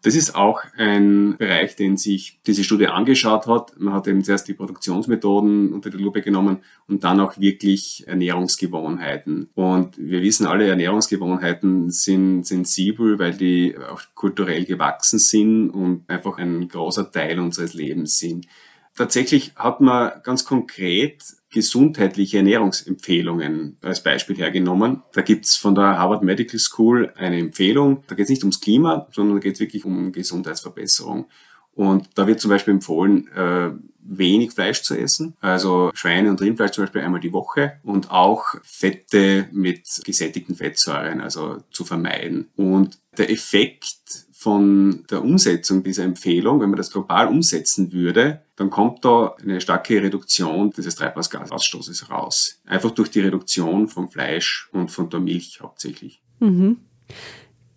Das 0.04 0.16
ist 0.16 0.34
auch 0.34 0.62
ein 0.78 1.38
Bereich, 1.38 1.76
den 1.76 1.96
sich 1.96 2.40
diese 2.48 2.64
Studie 2.64 2.88
angeschaut 2.88 3.46
hat. 3.46 3.80
Man 3.80 3.94
hat 3.94 4.08
eben 4.08 4.24
zuerst 4.24 4.48
die 4.48 4.56
Produktionsmethoden 4.56 5.72
unter 5.72 5.92
die 5.92 5.98
Lupe 5.98 6.22
genommen 6.22 6.64
und 6.88 7.04
dann 7.04 7.20
auch 7.20 7.38
wirklich 7.38 8.06
Ernährungsgewohnheiten. 8.08 9.50
Und 9.54 9.98
wir 10.00 10.24
wissen 10.24 10.48
alle, 10.48 10.68
Ernährungsgewohnheiten 10.68 11.92
sind 11.92 12.48
sensibel, 12.48 13.20
weil 13.20 13.36
die 13.36 13.76
auch 13.78 14.02
kulturell 14.16 14.66
gewachsen 14.66 15.20
sind 15.20 15.70
und 15.70 16.10
einfach 16.10 16.40
ein 16.40 16.68
großer 16.68 17.12
Teil 17.12 17.40
unseres 17.40 17.76
Lebens 17.76 18.18
sind. 18.18 18.48
Tatsächlich 18.96 19.54
hat 19.56 19.82
man 19.82 20.12
ganz 20.24 20.46
konkret 20.46 21.24
gesundheitliche 21.52 22.38
Ernährungsempfehlungen 22.38 23.78
als 23.82 24.02
Beispiel 24.02 24.38
hergenommen. 24.38 25.04
Da 25.14 25.22
gibt's 25.22 25.58
von 25.58 25.76
der 25.76 25.98
Harvard 25.98 26.24
Medical 26.24 26.60
School 26.60 27.14
eine 27.18 27.38
Empfehlung. 27.38 28.04
Da 28.08 28.16
geht 28.16 28.24
es 28.24 28.30
nicht 28.30 28.44
ums 28.44 28.62
Klima, 28.62 29.08
sondern 29.12 29.38
da 29.38 29.42
geht 29.42 29.56
es 29.56 29.60
wirklich 29.60 29.86
um 29.86 30.12
Gesundheitsverbesserung. 30.12 31.28
Und 31.74 32.10
da 32.16 32.28
wird 32.28 32.40
zum 32.40 32.50
Beispiel 32.50 32.74
empfohlen, 32.74 33.28
äh, 33.30 33.72
wenig 34.04 34.52
Fleisch 34.52 34.82
zu 34.82 34.98
essen, 34.98 35.36
also 35.40 35.92
Schweine- 35.94 36.30
und 36.30 36.42
Rindfleisch 36.42 36.72
zum 36.72 36.84
Beispiel 36.84 37.02
einmal 37.02 37.22
die 37.22 37.34
Woche 37.34 37.80
und 37.84 38.12
auch 38.12 38.56
Fette 38.64 39.48
mit 39.52 40.02
gesättigten 40.04 40.56
Fettsäuren, 40.56 41.22
also 41.22 41.64
zu 41.72 41.86
vermeiden. 41.86 42.50
Und 42.56 42.98
der 43.18 43.30
Effekt 43.30 44.26
von 44.42 45.04
der 45.12 45.24
Umsetzung 45.24 45.84
dieser 45.84 46.04
Empfehlung, 46.04 46.62
wenn 46.62 46.72
man 46.72 46.78
das 46.78 46.90
global 46.90 47.28
umsetzen 47.28 47.94
würde, 47.94 48.42
dann 48.56 48.72
kommt 48.72 49.06
da 49.06 49.36
eine 49.40 49.62
starke 49.62 50.02
Reduktion 50.02 50.72
dieses 50.72 50.96
Treibhausgasausstoßes 50.96 52.10
raus. 52.10 52.60
Einfach 52.66 52.90
durch 52.90 53.12
die 53.12 53.20
Reduktion 53.20 53.88
vom 53.88 54.10
Fleisch 54.10 54.68
und 54.72 54.90
von 54.90 55.12
der 55.12 55.20
Milch 55.20 55.60
hauptsächlich. 55.62 56.24
Mhm. 56.40 56.78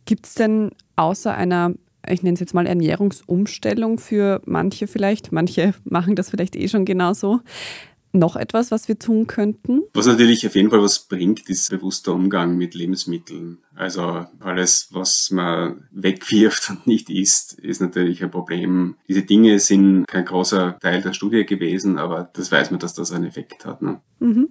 Gibt 0.07 0.25
es 0.25 0.37
denn 0.37 0.71
außer 0.97 1.35
einer, 1.35 1.75
ich 2.09 2.23
nenne 2.23 2.33
es 2.33 2.41
jetzt 2.41 2.55
mal 2.55 2.67
Ernährungsumstellung 2.67 3.99
für 3.99 4.41
manche 4.47 4.87
vielleicht, 4.87 5.33
manche 5.33 5.75
machen 5.85 6.17
das 6.17 6.31
vielleicht 6.31 6.57
eh 6.57 6.69
schon 6.69 6.87
genauso, 6.87 7.41
noch 8.15 8.37
etwas, 8.37 8.71
was 8.71 8.89
wir 8.89 8.99
tun 8.99 9.27
könnten? 9.27 9.83
Was 9.93 10.07
natürlich 10.07 10.47
auf 10.47 10.55
jeden 10.55 10.71
Fall 10.71 10.83
was 10.83 11.01
bringt, 11.01 11.49
ist 11.49 11.71
bewusster 11.71 12.13
Umgang 12.13 12.57
mit 12.57 12.75
Lebensmitteln. 12.75 13.59
Also 13.75 14.27
alles, 14.41 14.89
was 14.93 15.31
man 15.31 15.89
wegwirft 15.91 16.71
und 16.71 16.87
nicht 16.87 17.11
isst, 17.11 17.55
ist 17.55 17.81
natürlich 17.81 18.23
ein 18.23 18.31
Problem. 18.31 18.97
Diese 19.09 19.23
Dinge 19.23 19.59
sind 19.59 20.07
kein 20.07 20.25
großer 20.25 20.79
Teil 20.81 21.03
der 21.03 21.13
Studie 21.13 21.45
gewesen, 21.45 21.99
aber 21.99 22.31
das 22.33 22.53
weiß 22.53 22.71
man, 22.71 22.81
dass 22.81 22.95
das 22.95 23.13
einen 23.13 23.27
Effekt 23.27 23.67
hat. 23.67 23.83
Ne? 23.83 24.01
Mhm. 24.21 24.49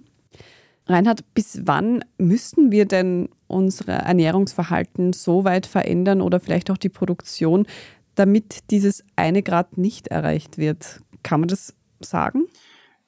Reinhard, 0.86 1.24
bis 1.32 1.60
wann 1.64 2.04
müssten 2.18 2.70
wir 2.70 2.84
denn 2.84 3.30
unser 3.46 3.94
Ernährungsverhalten 3.94 5.14
so 5.14 5.44
weit 5.44 5.66
verändern 5.66 6.20
oder 6.20 6.40
vielleicht 6.40 6.70
auch 6.70 6.76
die 6.76 6.90
Produktion, 6.90 7.66
damit 8.14 8.70
dieses 8.70 9.02
eine 9.16 9.42
Grad 9.42 9.78
nicht 9.78 10.08
erreicht 10.08 10.58
wird? 10.58 11.00
Kann 11.22 11.40
man 11.40 11.48
das 11.48 11.74
sagen? 12.00 12.44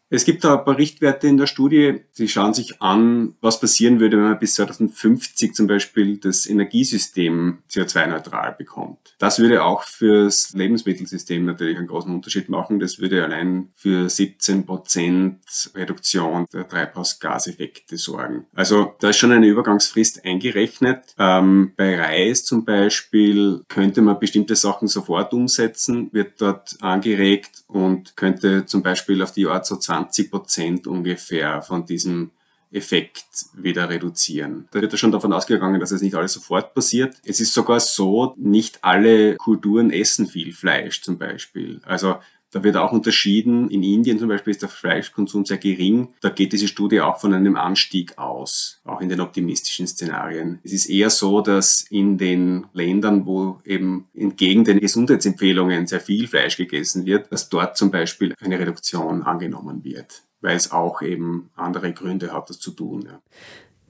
Es 0.09 0.25
gibt 0.25 0.45
da 0.45 0.59
ein 0.59 0.65
paar 0.65 0.79
Richtwerte 0.79 1.27
in 1.27 1.37
der 1.37 1.47
Studie. 1.47 2.03
Sie 2.13 2.29
schauen 2.29 2.55
sich 2.55 2.81
an, 2.81 3.35
was 3.41 3.59
passieren 3.59 3.99
würde, 3.99 4.17
wenn 4.17 4.25
man 4.25 4.39
bis 4.39 4.55
2050 4.55 5.53
zum 5.53 5.67
Beispiel 5.67 6.19
das 6.19 6.47
Energiesystem 6.47 7.59
CO2-neutral 7.69 8.55
bekommt. 8.57 8.99
Das 9.19 9.41
würde 9.41 9.65
auch 9.65 9.83
fürs 9.83 10.53
Lebensmittelsystem 10.55 11.45
natürlich 11.45 11.77
einen 11.77 11.89
großen 11.89 12.15
Unterschied 12.15 12.49
machen. 12.49 12.79
Das 12.79 13.01
würde 13.01 13.25
allein 13.25 13.71
für 13.75 14.09
17 14.09 14.65
Prozent 14.65 15.41
Reduktion 15.75 16.47
der 16.53 16.69
Treibhausgaseffekte 16.69 17.97
sorgen. 17.97 18.47
Also 18.55 18.95
da 19.01 19.11
ist 19.11 19.17
schon 19.17 19.33
eine 19.33 19.47
Übergangsfrist 19.47 20.25
eingerechnet. 20.25 21.15
Ähm, 21.19 21.73
bei 21.77 22.01
Reis 22.01 22.45
zum 22.45 22.65
Beispiel 22.65 23.63
könnte 23.69 24.03
man 24.03 24.21
bestimmte 24.21 24.55
Sachen 24.55 24.87
sofort 24.87 25.33
umsetzen, 25.33 26.11
wird 26.13 26.41
dort 26.41 26.77
angeregt 26.81 27.65
und 27.67 28.17
könnte 28.17 28.67
zum 28.67 28.83
Beispiel 28.83 29.21
auf 29.23 29.33
die 29.33 29.47
Art 29.47 29.67
so 29.67 29.77
20 29.97 30.31
Prozent 30.31 30.87
ungefähr 30.87 31.63
von 31.63 31.87
diesem 31.87 32.31
Effekt 32.73 33.47
wieder 33.55 33.89
reduzieren. 33.89 34.69
Da 34.73 34.81
wird 34.81 34.93
ja 34.93 34.99
schon 34.99 35.13
davon 35.13 35.33
ausgegangen, 35.33 35.81
dass 35.81 35.93
es 35.93 36.03
nicht 36.03 36.15
alles 36.15 36.33
sofort 36.33 36.75
passiert. 36.75 37.17
Es 37.25 37.41
ist 37.41 37.55
sogar 37.55 37.81
so, 37.81 38.35
nicht 38.37 38.83
alle 38.83 39.37
Kulturen 39.37 39.91
essen 39.91 40.27
viel 40.27 40.53
Fleisch 40.53 41.01
zum 41.03 41.17
Beispiel. 41.17 41.81
Also 41.85 42.17
da 42.57 42.65
wird 42.65 42.77
auch 42.79 42.93
unterschieden. 42.93 43.69
In 43.71 43.83
Indien 43.83 44.19
zum 44.19 44.29
Beispiel 44.29 44.53
ist 44.53 44.63
der 44.63 44.71
Fleischkonsum 44.71 45.45
sehr 45.45 45.59
gering. 45.59 46.09
Da 46.23 46.31
geht 46.31 46.55
diese 46.55 46.69
Studie 46.69 47.03
auch 47.03 47.21
von 47.21 47.35
einem 47.35 47.55
Anstieg 47.55 48.17
aus, 48.17 48.81
auch 48.87 49.03
in 49.03 49.11
den 49.11 49.21
optimistischen 49.21 49.87
Szenarien. 49.87 50.59
Es 50.65 50.73
ist 50.73 50.87
eher 50.87 51.11
so, 51.11 51.43
dass 51.43 51.83
in 51.91 52.17
den 52.17 52.65
Ländern, 52.73 53.27
wo 53.27 53.61
eben 53.67 54.07
entgegen 54.15 54.65
den 54.65 54.81
Gesundheitsempfehlungen 54.81 55.87
sehr 55.87 56.01
viel 56.01 56.27
Fleisch 56.29 56.57
gegessen 56.57 57.05
wird, 57.05 57.31
dass 57.31 57.51
dort 57.51 57.77
zum 57.77 57.91
Beispiel 57.91 58.33
eine 58.41 58.59
Reduktion 58.59 59.23
angenommen 59.23 59.85
wird, 59.85 60.23
weil 60.41 60.57
es 60.57 60.73
auch 60.73 61.03
eben 61.03 61.51
andere 61.57 61.93
Gründe 61.93 62.33
hat, 62.33 62.49
das 62.49 62.59
zu 62.59 62.71
tun. 62.71 63.03
Ja. 63.07 63.21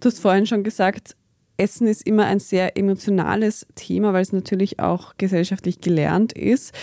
Du 0.01 0.07
hast 0.07 0.19
vorhin 0.19 0.47
schon 0.47 0.65
gesagt, 0.65 1.15
Essen 1.57 1.87
ist 1.87 2.07
immer 2.07 2.27
ein 2.27 2.41
sehr 2.41 2.77
emotionales 2.77 3.67
Thema, 3.77 4.13
weil 4.13 4.23
es 4.23 4.33
natürlich 4.33 4.81
auch 4.81 5.15
gesellschaftlich 5.19 5.81
gelernt 5.81 6.33
ist. 6.33 6.75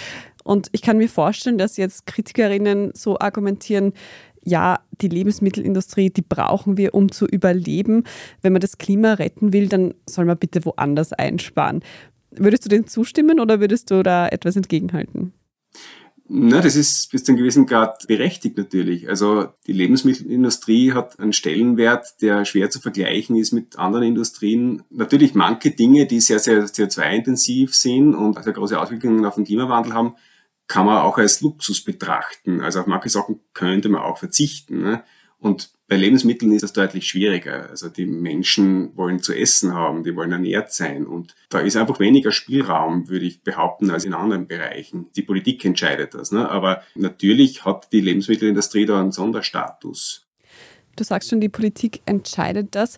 Und 0.43 0.67
ich 0.71 0.81
kann 0.81 0.97
mir 0.97 1.09
vorstellen, 1.09 1.57
dass 1.57 1.77
jetzt 1.77 2.05
Kritikerinnen 2.05 2.91
so 2.93 3.19
argumentieren, 3.19 3.93
ja, 4.45 4.79
die 5.01 5.07
Lebensmittelindustrie, 5.07 6.09
die 6.09 6.21
brauchen 6.21 6.77
wir, 6.77 6.93
um 6.93 7.11
zu 7.11 7.25
überleben. 7.25 8.03
Wenn 8.41 8.53
man 8.53 8.59
das 8.59 8.77
Klima 8.77 9.13
retten 9.13 9.53
will, 9.53 9.69
dann 9.69 9.93
soll 10.05 10.25
man 10.25 10.37
bitte 10.37 10.65
woanders 10.65 11.13
einsparen. 11.13 11.81
Würdest 12.31 12.65
du 12.65 12.69
dem 12.69 12.87
zustimmen 12.87 13.39
oder 13.39 13.59
würdest 13.59 13.91
du 13.91 14.03
da 14.03 14.27
etwas 14.27 14.55
entgegenhalten? 14.55 15.33
Na, 16.29 16.61
das 16.61 16.75
ist 16.75 17.11
bis 17.11 17.25
zu 17.25 17.31
einem 17.31 17.39
gewissen 17.39 17.65
Grad 17.65 18.07
berechtigt 18.07 18.57
natürlich. 18.57 19.09
Also 19.09 19.49
die 19.67 19.73
Lebensmittelindustrie 19.73 20.93
hat 20.93 21.19
einen 21.19 21.33
Stellenwert, 21.33 22.21
der 22.21 22.45
schwer 22.45 22.69
zu 22.69 22.79
vergleichen 22.79 23.35
ist 23.35 23.51
mit 23.51 23.77
anderen 23.77 24.05
Industrien. 24.05 24.83
Natürlich 24.89 25.35
manche 25.35 25.71
Dinge, 25.71 26.05
die 26.05 26.21
sehr, 26.21 26.39
sehr 26.39 26.63
CO2-intensiv 26.65 27.75
sind 27.75 28.15
und 28.15 28.41
sehr 28.41 28.53
große 28.53 28.79
Auswirkungen 28.79 29.25
auf 29.25 29.35
den 29.35 29.43
Klimawandel 29.43 29.93
haben, 29.93 30.15
kann 30.67 30.85
man 30.85 30.99
auch 30.99 31.17
als 31.17 31.41
Luxus 31.41 31.83
betrachten. 31.83 32.61
Also 32.61 32.79
auf 32.81 32.87
manche 32.87 33.09
Sachen 33.09 33.39
könnte 33.53 33.89
man 33.89 34.01
auch 34.01 34.17
verzichten. 34.17 34.81
Ne? 34.81 35.03
Und 35.39 35.71
bei 35.89 35.97
Lebensmitteln 35.97 36.53
ist 36.53 36.63
das 36.63 36.73
deutlich 36.73 37.07
schwieriger. 37.07 37.69
Also 37.69 37.89
die 37.89 38.05
Menschen 38.05 38.95
wollen 38.95 39.19
zu 39.19 39.33
essen 39.33 39.73
haben, 39.73 40.03
die 40.03 40.15
wollen 40.15 40.31
ernährt 40.31 40.71
sein. 40.71 41.05
Und 41.05 41.35
da 41.49 41.59
ist 41.59 41.75
einfach 41.75 41.99
weniger 41.99 42.31
Spielraum, 42.31 43.09
würde 43.09 43.25
ich 43.25 43.43
behaupten, 43.43 43.91
als 43.91 44.05
in 44.05 44.13
anderen 44.13 44.47
Bereichen. 44.47 45.11
Die 45.15 45.21
Politik 45.21 45.63
entscheidet 45.65 46.13
das. 46.13 46.31
Ne? 46.31 46.49
Aber 46.49 46.81
natürlich 46.95 47.65
hat 47.65 47.91
die 47.91 47.99
Lebensmittelindustrie 47.99 48.85
da 48.85 48.99
einen 48.99 49.11
Sonderstatus. 49.11 50.25
Du 50.95 51.03
sagst 51.03 51.29
schon, 51.29 51.41
die 51.41 51.49
Politik 51.49 52.01
entscheidet 52.05 52.73
das. 52.75 52.97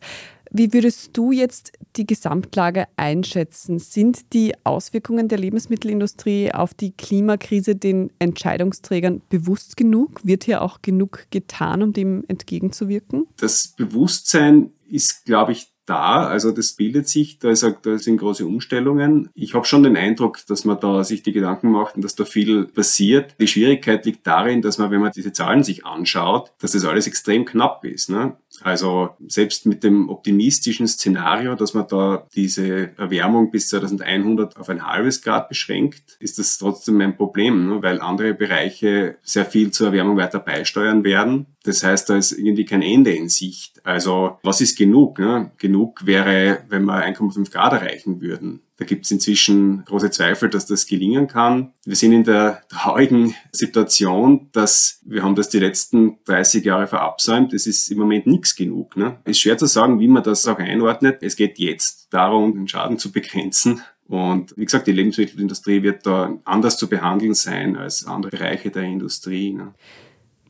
Wie 0.51 0.73
würdest 0.73 1.17
du 1.17 1.31
jetzt 1.31 1.73
die 1.95 2.05
Gesamtlage 2.05 2.85
einschätzen? 2.97 3.79
Sind 3.79 4.33
die 4.33 4.53
Auswirkungen 4.63 5.27
der 5.27 5.37
Lebensmittelindustrie 5.37 6.53
auf 6.53 6.73
die 6.73 6.91
Klimakrise 6.91 7.75
den 7.75 8.11
Entscheidungsträgern 8.19 9.21
bewusst 9.29 9.77
genug? 9.77 10.21
Wird 10.23 10.43
hier 10.43 10.61
auch 10.61 10.81
genug 10.81 11.25
getan, 11.31 11.83
um 11.83 11.93
dem 11.93 12.23
entgegenzuwirken? 12.27 13.27
Das 13.37 13.69
Bewusstsein 13.69 14.71
ist, 14.87 15.25
glaube 15.25 15.51
ich, 15.51 15.75
da, 15.85 16.27
also 16.27 16.51
das 16.51 16.73
bildet 16.73 17.07
sich, 17.07 17.39
da, 17.39 17.49
ist, 17.49 17.63
da 17.83 17.97
sind 17.97 18.17
große 18.17 18.45
Umstellungen. 18.45 19.29
Ich 19.33 19.53
habe 19.53 19.65
schon 19.65 19.83
den 19.83 19.95
Eindruck, 19.95 20.39
dass 20.47 20.65
man 20.65 20.79
da 20.79 21.03
sich 21.03 21.21
die 21.23 21.31
Gedanken 21.31 21.71
macht 21.71 21.95
und 21.95 22.03
dass 22.03 22.15
da 22.15 22.25
viel 22.25 22.65
passiert. 22.65 23.35
Die 23.39 23.47
Schwierigkeit 23.47 24.05
liegt 24.05 24.25
darin, 24.25 24.61
dass 24.61 24.77
man, 24.77 24.91
wenn 24.91 25.01
man 25.01 25.11
diese 25.11 25.31
Zahlen 25.31 25.63
sich 25.63 25.85
anschaut, 25.85 26.51
dass 26.59 26.71
das 26.71 26.85
alles 26.85 27.07
extrem 27.07 27.45
knapp 27.45 27.85
ist. 27.85 28.09
Ne? 28.09 28.35
Also 28.61 29.09
selbst 29.27 29.65
mit 29.65 29.83
dem 29.83 30.09
optimistischen 30.09 30.87
Szenario, 30.87 31.55
dass 31.55 31.73
man 31.73 31.87
da 31.87 32.27
diese 32.35 32.97
Erwärmung 32.97 33.51
bis 33.51 33.69
2100 33.69 34.57
auf 34.57 34.69
ein 34.69 34.85
halbes 34.85 35.21
Grad 35.21 35.49
beschränkt, 35.49 36.17
ist 36.19 36.39
das 36.39 36.57
trotzdem 36.57 37.01
ein 37.01 37.17
Problem, 37.17 37.69
ne? 37.69 37.83
weil 37.83 38.01
andere 38.01 38.33
Bereiche 38.33 39.17
sehr 39.23 39.45
viel 39.45 39.71
zur 39.71 39.87
Erwärmung 39.87 40.17
weiter 40.17 40.39
beisteuern 40.39 41.03
werden. 41.03 41.47
Das 41.63 41.83
heißt, 41.83 42.09
da 42.09 42.17
ist 42.17 42.31
irgendwie 42.31 42.65
kein 42.65 42.81
Ende 42.81 43.11
in 43.11 43.29
Sicht. 43.29 43.85
Also 43.85 44.39
was 44.43 44.61
ist 44.61 44.77
genug? 44.77 45.19
Ne? 45.19 45.51
Genug 45.57 46.05
wäre, 46.05 46.63
wenn 46.69 46.85
wir 46.85 47.05
1,5 47.05 47.51
Grad 47.51 47.73
erreichen 47.73 48.21
würden. 48.21 48.61
Da 48.77 48.83
gibt 48.83 49.05
es 49.05 49.11
inzwischen 49.11 49.85
große 49.85 50.11
Zweifel, 50.11 50.49
dass 50.49 50.65
das 50.65 50.85
gelingen 50.85 51.27
kann. 51.27 51.73
Wir 51.85 51.95
sind 51.95 52.11
in 52.11 52.25
der 52.25 52.61
traurigen 52.67 53.33
Situation, 53.53 54.49
dass 54.51 54.99
wir 55.05 55.23
haben 55.23 55.35
das 55.35 55.47
die 55.47 55.59
letzten 55.59 56.17
30 56.25 56.65
Jahre 56.65 56.87
verabsäumt. 56.87 57.53
Es 57.53 57.67
ist 57.67 57.89
im 57.89 57.99
Moment 57.99 58.27
nichts 58.27 58.55
genug. 58.55 58.97
Ne? 58.97 59.17
Ist 59.23 59.39
schwer 59.39 59.57
zu 59.57 59.65
sagen, 59.65 59.99
wie 60.01 60.09
man 60.09 60.23
das 60.23 60.45
auch 60.47 60.59
einordnet. 60.59 61.19
Es 61.21 61.37
geht 61.37 61.57
jetzt 61.57 62.07
darum, 62.13 62.53
den 62.53 62.67
Schaden 62.67 62.97
zu 62.97 63.13
begrenzen. 63.13 63.81
Und 64.07 64.55
wie 64.57 64.65
gesagt, 64.65 64.87
die 64.87 64.91
Lebensmittelindustrie 64.91 65.81
wird 65.81 66.05
da 66.05 66.37
anders 66.43 66.77
zu 66.77 66.87
behandeln 66.87 67.33
sein 67.33 67.75
als 67.75 68.05
andere 68.05 68.31
Bereiche 68.31 68.71
der 68.71 68.83
Industrie. 68.83 69.53
Ne? 69.53 69.73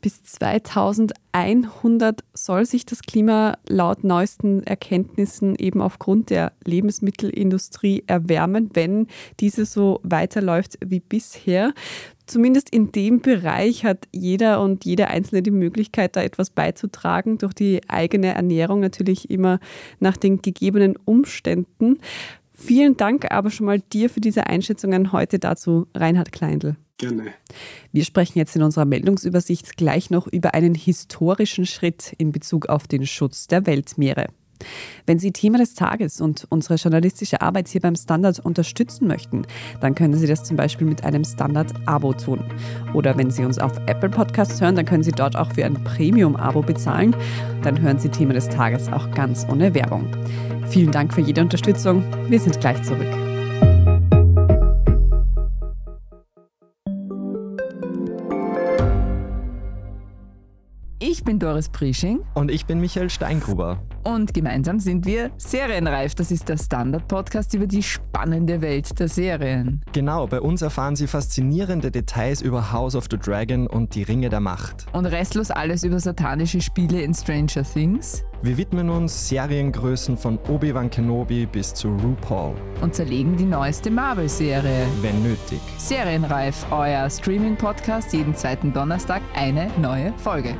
Bis 0.06 0.22
2100 0.22 2.22
soll 2.32 2.64
sich 2.64 2.86
das 2.86 3.02
Klima 3.02 3.58
laut 3.66 4.04
neuesten 4.04 4.62
Erkenntnissen 4.62 5.56
eben 5.56 5.82
aufgrund 5.82 6.30
der 6.30 6.52
Lebensmittelindustrie 6.64 8.04
erwärmen, 8.06 8.70
wenn 8.74 9.08
diese 9.40 9.64
so 9.64 9.98
weiterläuft 10.04 10.78
wie 10.86 11.00
bisher. 11.00 11.74
Zumindest 12.24 12.70
in 12.70 12.92
dem 12.92 13.20
Bereich 13.20 13.84
hat 13.84 14.06
jeder 14.12 14.62
und 14.62 14.84
jede 14.84 15.08
Einzelne 15.08 15.42
die 15.42 15.50
Möglichkeit, 15.50 16.14
da 16.14 16.22
etwas 16.22 16.50
beizutragen, 16.50 17.38
durch 17.38 17.54
die 17.54 17.80
eigene 17.88 18.32
Ernährung 18.32 18.78
natürlich 18.78 19.28
immer 19.28 19.58
nach 19.98 20.16
den 20.16 20.40
gegebenen 20.40 20.94
Umständen. 21.04 21.98
Vielen 22.52 22.96
Dank 22.96 23.32
aber 23.32 23.50
schon 23.50 23.66
mal 23.66 23.80
dir 23.80 24.08
für 24.08 24.20
diese 24.20 24.46
Einschätzungen 24.46 25.10
heute 25.10 25.40
dazu, 25.40 25.88
Reinhard 25.96 26.30
Kleindl. 26.30 26.76
Gerne. 26.98 27.34
Wir 27.92 28.04
sprechen 28.04 28.38
jetzt 28.38 28.56
in 28.56 28.62
unserer 28.62 28.86
Meldungsübersicht 28.86 29.76
gleich 29.76 30.08
noch 30.08 30.26
über 30.26 30.54
einen 30.54 30.74
historischen 30.74 31.66
Schritt 31.66 32.14
in 32.16 32.32
Bezug 32.32 32.68
auf 32.68 32.86
den 32.86 33.06
Schutz 33.06 33.46
der 33.48 33.66
Weltmeere. 33.66 34.28
Wenn 35.04 35.18
Sie 35.18 35.32
Thema 35.32 35.58
des 35.58 35.74
Tages 35.74 36.22
und 36.22 36.46
unsere 36.48 36.76
journalistische 36.76 37.42
Arbeit 37.42 37.68
hier 37.68 37.82
beim 37.82 37.94
Standard 37.94 38.40
unterstützen 38.40 39.06
möchten, 39.06 39.42
dann 39.80 39.94
können 39.94 40.14
Sie 40.14 40.26
das 40.26 40.44
zum 40.44 40.56
Beispiel 40.56 40.86
mit 40.86 41.04
einem 41.04 41.24
Standard-Abo 41.24 42.14
tun. 42.14 42.42
Oder 42.94 43.18
wenn 43.18 43.30
Sie 43.30 43.44
uns 43.44 43.58
auf 43.58 43.76
Apple 43.86 44.08
Podcasts 44.08 44.60
hören, 44.60 44.76
dann 44.76 44.86
können 44.86 45.02
Sie 45.02 45.12
dort 45.12 45.36
auch 45.36 45.52
für 45.52 45.64
ein 45.64 45.82
Premium-Abo 45.84 46.62
bezahlen. 46.62 47.14
Dann 47.62 47.80
hören 47.80 47.98
Sie 47.98 48.08
Thema 48.08 48.32
des 48.32 48.48
Tages 48.48 48.88
auch 48.88 49.10
ganz 49.10 49.46
ohne 49.50 49.74
Werbung. 49.74 50.08
Vielen 50.68 50.90
Dank 50.90 51.12
für 51.12 51.20
jede 51.20 51.42
Unterstützung. 51.42 52.02
Wir 52.30 52.40
sind 52.40 52.58
gleich 52.60 52.82
zurück. 52.82 53.25
Bin 61.26 61.38
Doris 61.38 61.68
Prisching. 61.68 62.20
Und 62.34 62.50
ich 62.50 62.64
bin 62.64 62.80
Michael 62.80 63.10
Steingruber. 63.10 63.82
Und 64.04 64.32
gemeinsam 64.32 64.78
sind 64.78 65.04
wir 65.04 65.32
Serienreif. 65.36 66.14
Das 66.14 66.30
ist 66.30 66.48
der 66.48 66.56
Standard-Podcast 66.56 67.52
über 67.54 67.66
die 67.66 67.82
spannende 67.82 68.62
Welt 68.62 68.98
der 68.98 69.08
Serien. 69.08 69.82
Genau, 69.92 70.26
bei 70.28 70.40
uns 70.40 70.62
erfahren 70.62 70.96
Sie 70.96 71.08
faszinierende 71.08 71.90
Details 71.90 72.40
über 72.40 72.72
House 72.72 72.94
of 72.94 73.08
the 73.10 73.18
Dragon 73.18 73.66
und 73.66 73.94
die 73.96 74.04
Ringe 74.04 74.28
der 74.28 74.40
Macht. 74.40 74.86
Und 74.92 75.06
restlos 75.06 75.50
alles 75.50 75.82
über 75.82 75.98
satanische 75.98 76.60
Spiele 76.60 77.02
in 77.02 77.12
Stranger 77.12 77.64
Things. 77.64 78.22
Wir 78.42 78.56
widmen 78.56 78.88
uns 78.90 79.28
Seriengrößen 79.28 80.16
von 80.16 80.38
Obi-Wan 80.48 80.88
Kenobi 80.88 81.46
bis 81.46 81.74
zu 81.74 81.88
RuPaul. 81.88 82.54
Und 82.80 82.94
zerlegen 82.94 83.36
die 83.36 83.44
neueste 83.44 83.90
Marvel-Serie. 83.90 84.86
Wenn 85.02 85.20
nötig. 85.24 85.60
Serienreif, 85.78 86.64
euer 86.70 87.10
Streaming-Podcast, 87.10 88.12
jeden 88.12 88.36
zweiten 88.36 88.72
Donnerstag 88.72 89.22
eine 89.34 89.68
neue 89.80 90.12
Folge. 90.18 90.54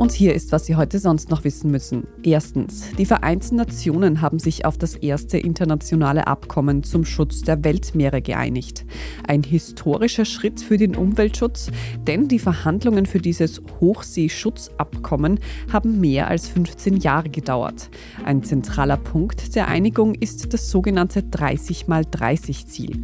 Und 0.00 0.12
hier 0.12 0.34
ist, 0.34 0.50
was 0.50 0.64
Sie 0.64 0.76
heute 0.76 0.98
sonst 0.98 1.28
noch 1.28 1.44
wissen 1.44 1.70
müssen. 1.70 2.06
Erstens, 2.22 2.84
die 2.96 3.04
Vereinten 3.04 3.56
Nationen 3.56 4.22
haben 4.22 4.38
sich 4.38 4.64
auf 4.64 4.78
das 4.78 4.96
erste 4.96 5.36
internationale 5.36 6.26
Abkommen 6.26 6.82
zum 6.84 7.04
Schutz 7.04 7.42
der 7.42 7.62
Weltmeere 7.64 8.22
geeinigt. 8.22 8.86
Ein 9.28 9.42
historischer 9.42 10.24
Schritt 10.24 10.62
für 10.62 10.78
den 10.78 10.96
Umweltschutz, 10.96 11.70
denn 12.06 12.28
die 12.28 12.38
Verhandlungen 12.38 13.04
für 13.04 13.18
dieses 13.18 13.60
Hochseeschutzabkommen 13.78 15.38
haben 15.70 16.00
mehr 16.00 16.28
als 16.28 16.48
15 16.48 16.96
Jahre 16.96 17.28
gedauert. 17.28 17.90
Ein 18.24 18.42
zentraler 18.42 18.96
Punkt 18.96 19.54
der 19.54 19.68
Einigung 19.68 20.14
ist 20.14 20.54
das 20.54 20.70
sogenannte 20.70 21.24
30 21.24 21.86
x 21.86 22.10
30 22.10 22.66
Ziel. 22.68 23.02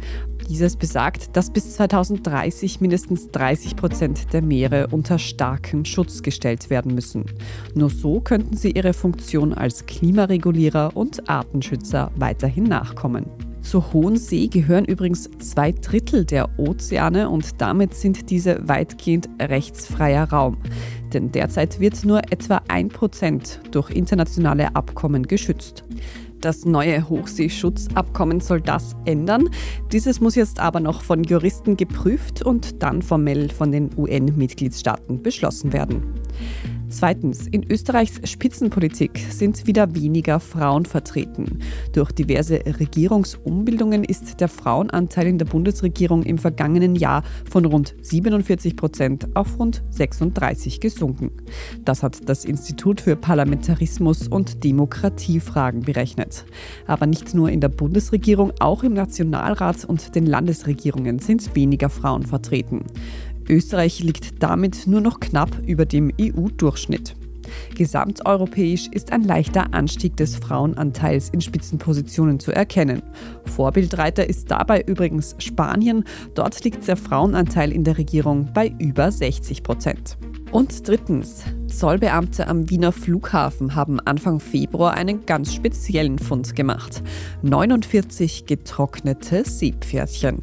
Dieses 0.49 0.77
besagt, 0.77 1.35
dass 1.35 1.51
bis 1.51 1.73
2030 1.73 2.79
mindestens 2.79 3.29
30 3.31 3.75
Prozent 3.75 4.33
der 4.33 4.41
Meere 4.41 4.87
unter 4.87 5.19
starken 5.19 5.83
Schutz 5.83 6.23
gestellt 6.23 6.69
werden 6.69 6.95
müssen. 6.95 7.25
Nur 7.75 7.89
so 7.89 8.21
könnten 8.21 8.55
sie 8.55 8.71
ihre 8.71 8.93
Funktion 8.93 9.53
als 9.53 9.85
Klimaregulierer 9.85 10.95
und 10.95 11.29
Artenschützer 11.29 12.11
weiterhin 12.15 12.63
nachkommen. 12.63 13.25
Zur 13.61 13.91
Hohen 13.91 14.15
See 14.15 14.47
gehören 14.47 14.85
übrigens 14.85 15.29
zwei 15.39 15.73
Drittel 15.73 16.23
der 16.23 16.57
Ozeane 16.57 17.29
und 17.29 17.59
damit 17.61 17.93
sind 17.93 18.29
diese 18.29 18.65
weitgehend 18.65 19.27
rechtsfreier 19.41 20.29
Raum. 20.29 20.55
Denn 21.11 21.33
derzeit 21.33 21.81
wird 21.81 22.05
nur 22.05 22.19
etwa 22.31 22.61
ein 22.69 22.87
Prozent 22.87 23.59
durch 23.71 23.89
internationale 23.89 24.73
Abkommen 24.73 25.23
geschützt. 25.23 25.83
Das 26.41 26.65
neue 26.65 27.09
Hochseeschutzabkommen 27.09 28.39
soll 28.39 28.61
das 28.61 28.95
ändern. 29.05 29.49
Dieses 29.91 30.19
muss 30.19 30.35
jetzt 30.35 30.59
aber 30.59 30.79
noch 30.79 31.01
von 31.01 31.23
Juristen 31.23 31.77
geprüft 31.77 32.43
und 32.43 32.83
dann 32.83 33.01
formell 33.01 33.49
von 33.49 33.71
den 33.71 33.89
UN-Mitgliedstaaten 33.97 35.23
beschlossen 35.23 35.73
werden. 35.73 36.03
Zweitens, 36.89 37.47
in 37.47 37.69
Österreichs 37.69 38.21
Spitzenpolitik 38.29 39.19
sind 39.29 39.67
wieder 39.67 39.93
weniger 39.93 40.39
Frauen 40.39 40.85
vertreten. 40.85 41.59
Durch 41.91 42.13
diverse 42.13 42.61
Regierungsumbildungen 42.65 44.05
ist 44.05 44.39
der 44.39 44.47
Frauenanteil 44.47 45.27
in 45.27 45.37
der 45.37 45.45
Bundesregierung 45.45 46.23
im 46.23 46.37
vergangenen 46.37 46.95
Jahr 46.95 47.23
von 47.49 47.65
rund 47.65 47.93
47 48.01 48.77
Prozent 48.77 49.35
auf 49.35 49.59
rund 49.59 49.83
36 49.89 50.79
gesunken. 50.79 51.31
Das 51.83 52.03
hat 52.03 52.29
das 52.29 52.45
Institut 52.45 53.01
für 53.01 53.17
Parlamentarismus 53.17 54.29
und 54.29 54.63
Demokratiefragen 54.63 55.81
berechnet. 55.81 56.45
Aber 56.87 57.05
nicht 57.05 57.33
nur 57.33 57.49
in 57.49 57.59
der 57.59 57.69
Bundesregierung, 57.69 58.53
auch 58.59 58.83
im 58.83 58.93
Nationalrat 58.93 59.83
und 59.83 60.15
den 60.15 60.25
Landesregierungen 60.25 61.19
sind 61.19 61.53
weniger 61.53 61.89
Frauen 61.89 62.23
vertreten. 62.23 62.85
Österreich 63.49 63.99
liegt 63.99 64.41
damit 64.43 64.87
nur 64.87 65.01
noch 65.01 65.19
knapp 65.19 65.49
über 65.65 65.85
dem 65.85 66.11
EU-Durchschnitt. 66.19 67.15
Gesamteuropäisch 67.75 68.87
ist 68.91 69.11
ein 69.11 69.23
leichter 69.23 69.73
Anstieg 69.73 70.17
des 70.17 70.35
Frauenanteils 70.35 71.29
in 71.29 71.41
Spitzenpositionen 71.41 72.39
zu 72.39 72.51
erkennen. 72.51 73.01
Vorbildreiter 73.45 74.27
ist 74.27 74.51
dabei 74.51 74.81
übrigens 74.81 75.35
Spanien. 75.39 76.03
Dort 76.35 76.63
liegt 76.63 76.87
der 76.87 76.97
Frauenanteil 76.97 77.71
in 77.71 77.83
der 77.83 77.97
Regierung 77.97 78.49
bei 78.53 78.73
über 78.79 79.11
60 79.11 79.63
Prozent. 79.63 80.17
Und 80.51 80.87
drittens, 80.87 81.43
Zollbeamte 81.67 82.47
am 82.47 82.69
Wiener 82.69 82.91
Flughafen 82.91 83.75
haben 83.75 83.99
Anfang 83.99 84.39
Februar 84.39 84.93
einen 84.93 85.25
ganz 85.25 85.53
speziellen 85.53 86.17
Fund 86.17 86.55
gemacht. 86.55 87.03
49 87.43 88.45
getrocknete 88.45 89.43
Seepferdchen. 89.43 90.39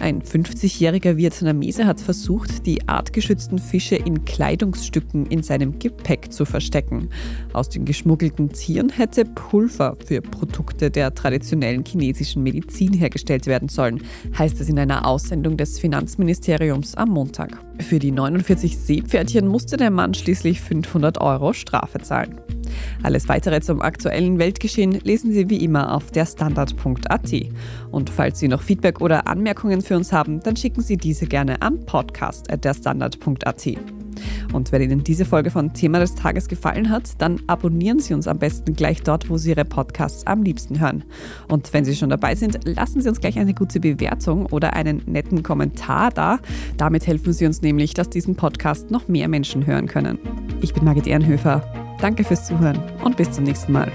Ein 0.00 0.22
50-jähriger 0.22 1.18
Vietnamese 1.18 1.86
hat 1.86 2.00
versucht, 2.00 2.64
die 2.64 2.88
artgeschützten 2.88 3.58
Fische 3.58 3.96
in 3.96 4.24
Kleidungsstücken 4.24 5.26
in 5.26 5.42
seinem 5.42 5.78
Gepäck 5.78 6.32
zu 6.32 6.46
verstecken. 6.46 7.10
Aus 7.52 7.68
den 7.68 7.84
geschmuggelten 7.84 8.48
Tieren 8.48 8.88
hätte 8.88 9.26
Pulver 9.26 9.98
für 10.02 10.22
Produkte 10.22 10.90
der 10.90 11.14
traditionellen 11.14 11.84
chinesischen 11.84 12.42
Medizin 12.42 12.94
hergestellt 12.94 13.46
werden 13.46 13.68
sollen, 13.68 14.02
heißt 14.38 14.58
es 14.60 14.70
in 14.70 14.78
einer 14.78 15.06
Aussendung 15.06 15.58
des 15.58 15.78
Finanzministeriums 15.78 16.94
am 16.94 17.10
Montag. 17.10 17.58
Für 17.80 17.98
die 17.98 18.10
49 18.10 18.78
Seepferdchen 18.78 19.46
musste 19.46 19.76
der 19.76 19.90
Mann 19.90 20.14
schließlich 20.14 20.59
500 20.60 21.20
Euro 21.20 21.52
Strafe 21.52 21.98
zahlen. 21.98 22.40
Alles 23.02 23.28
weitere 23.28 23.60
zum 23.60 23.80
aktuellen 23.80 24.38
Weltgeschehen 24.38 24.92
lesen 24.92 25.32
Sie 25.32 25.50
wie 25.50 25.64
immer 25.64 25.94
auf 25.94 26.10
der 26.10 26.26
Standard.at. 26.26 27.32
Und 27.90 28.10
falls 28.10 28.38
Sie 28.38 28.48
noch 28.48 28.62
Feedback 28.62 29.00
oder 29.00 29.26
Anmerkungen 29.26 29.80
für 29.80 29.96
uns 29.96 30.12
haben, 30.12 30.40
dann 30.40 30.56
schicken 30.56 30.82
Sie 30.82 30.96
diese 30.96 31.26
gerne 31.26 31.62
an 31.62 31.84
podcast.derstandard.at. 31.84 33.66
Und 34.52 34.72
wenn 34.72 34.82
Ihnen 34.82 35.04
diese 35.04 35.24
Folge 35.24 35.50
von 35.50 35.72
Thema 35.72 35.98
des 35.98 36.14
Tages 36.14 36.48
gefallen 36.48 36.90
hat, 36.90 37.20
dann 37.20 37.40
abonnieren 37.46 38.00
Sie 38.00 38.14
uns 38.14 38.26
am 38.28 38.38
besten 38.38 38.74
gleich 38.74 39.02
dort, 39.02 39.30
wo 39.30 39.36
Sie 39.36 39.50
Ihre 39.50 39.64
Podcasts 39.64 40.26
am 40.26 40.42
liebsten 40.42 40.80
hören. 40.80 41.04
Und 41.48 41.72
wenn 41.72 41.84
Sie 41.84 41.96
schon 41.96 42.10
dabei 42.10 42.34
sind, 42.34 42.60
lassen 42.64 43.00
Sie 43.00 43.08
uns 43.08 43.20
gleich 43.20 43.38
eine 43.38 43.54
gute 43.54 43.80
Bewertung 43.80 44.46
oder 44.46 44.74
einen 44.74 45.02
netten 45.06 45.42
Kommentar 45.42 46.10
da. 46.10 46.38
Damit 46.76 47.06
helfen 47.06 47.32
Sie 47.32 47.46
uns 47.46 47.62
nämlich, 47.62 47.94
dass 47.94 48.10
diesen 48.10 48.36
Podcast 48.36 48.90
noch 48.90 49.08
mehr 49.08 49.28
Menschen 49.28 49.66
hören 49.66 49.86
können. 49.86 50.18
Ich 50.60 50.74
bin 50.74 50.84
Margit 50.84 51.06
Ehrenhöfer. 51.06 51.62
Danke 52.00 52.24
fürs 52.24 52.46
Zuhören 52.46 52.78
und 53.04 53.16
bis 53.16 53.30
zum 53.30 53.44
nächsten 53.44 53.72
Mal. 53.72 53.90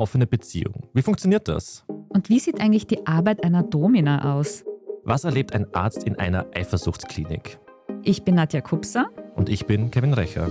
Offene 0.00 0.26
Beziehung. 0.26 0.88
Wie 0.94 1.02
funktioniert 1.02 1.46
das? 1.46 1.84
Und 2.08 2.28
wie 2.28 2.40
sieht 2.40 2.60
eigentlich 2.60 2.86
die 2.86 3.06
Arbeit 3.06 3.44
einer 3.44 3.62
Domina 3.62 4.34
aus? 4.34 4.64
Was 5.04 5.24
erlebt 5.24 5.54
ein 5.54 5.72
Arzt 5.74 6.02
in 6.04 6.18
einer 6.18 6.46
Eifersuchtsklinik? 6.54 7.58
Ich 8.02 8.24
bin 8.24 8.34
Nadja 8.34 8.62
Kupser. 8.62 9.10
Und 9.36 9.48
ich 9.48 9.66
bin 9.66 9.90
Kevin 9.90 10.14
Recher. 10.14 10.48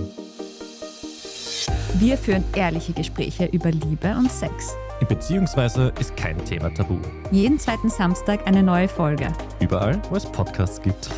Wir 1.98 2.16
führen 2.16 2.44
ehrliche 2.54 2.92
Gespräche 2.92 3.46
über 3.46 3.70
Liebe 3.70 4.14
und 4.16 4.30
Sex. 4.30 4.74
Beziehungsweise 5.08 5.92
ist 5.98 6.16
kein 6.16 6.42
Thema 6.44 6.72
tabu. 6.72 6.98
Jeden 7.32 7.58
zweiten 7.58 7.90
Samstag 7.90 8.46
eine 8.46 8.62
neue 8.62 8.88
Folge. 8.88 9.32
Überall, 9.60 10.00
wo 10.10 10.16
es 10.16 10.26
Podcasts 10.26 10.80
gibt. 10.80 11.10